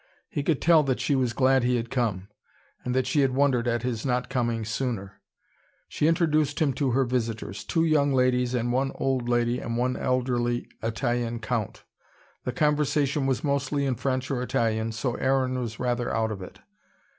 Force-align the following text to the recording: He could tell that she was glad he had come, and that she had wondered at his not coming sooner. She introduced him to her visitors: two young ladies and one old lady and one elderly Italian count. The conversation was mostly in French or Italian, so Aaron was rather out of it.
He 0.29 0.41
could 0.41 0.61
tell 0.63 0.81
that 0.85 0.99
she 0.99 1.13
was 1.13 1.31
glad 1.31 1.61
he 1.63 1.75
had 1.75 1.91
come, 1.91 2.27
and 2.83 2.95
that 2.95 3.05
she 3.05 3.19
had 3.19 3.35
wondered 3.35 3.67
at 3.67 3.83
his 3.83 4.03
not 4.03 4.29
coming 4.31 4.65
sooner. 4.65 5.21
She 5.87 6.07
introduced 6.07 6.59
him 6.59 6.73
to 6.73 6.89
her 6.89 7.05
visitors: 7.05 7.63
two 7.63 7.85
young 7.85 8.11
ladies 8.11 8.55
and 8.55 8.71
one 8.73 8.91
old 8.95 9.29
lady 9.29 9.59
and 9.59 9.77
one 9.77 9.95
elderly 9.95 10.67
Italian 10.81 11.37
count. 11.37 11.83
The 12.45 12.51
conversation 12.51 13.27
was 13.27 13.43
mostly 13.43 13.85
in 13.85 13.93
French 13.93 14.31
or 14.31 14.41
Italian, 14.41 14.91
so 14.91 15.13
Aaron 15.17 15.59
was 15.59 15.77
rather 15.79 16.09
out 16.11 16.31
of 16.31 16.41
it. 16.41 16.57